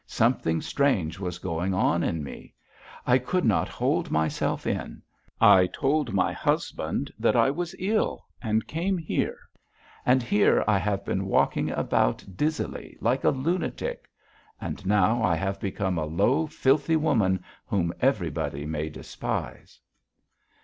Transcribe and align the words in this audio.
Something 0.07 0.61
strange 0.61 1.19
was 1.19 1.37
going 1.37 1.75
on 1.75 2.01
in 2.03 2.23
me. 2.23 2.55
I 3.05 3.19
could 3.19 3.45
not 3.45 3.67
hold 3.69 4.09
myself 4.09 4.65
in. 4.65 5.03
I 5.39 5.67
told 5.67 6.11
my 6.11 6.31
husband 6.33 7.11
that 7.19 7.35
I 7.35 7.51
was 7.51 7.75
ill 7.77 8.25
and 8.41 8.65
came 8.65 8.97
here.... 8.97 9.37
And 10.03 10.23
here 10.23 10.63
I 10.67 10.79
have 10.79 11.05
been 11.05 11.27
walking 11.27 11.69
about 11.69 12.25
dizzily, 12.35 12.97
like 12.99 13.23
a 13.23 13.29
lunatic.... 13.29 14.09
And 14.59 14.83
now 14.87 15.21
I 15.21 15.35
have 15.35 15.59
become 15.59 15.99
a 15.99 16.05
low, 16.05 16.47
filthy 16.47 16.95
woman 16.95 17.43
whom 17.67 17.93
everybody 17.99 18.65
may 18.65 18.89
despise." 18.89 19.79